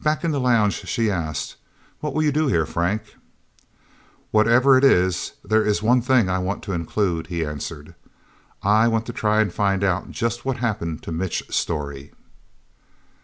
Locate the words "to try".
9.06-9.44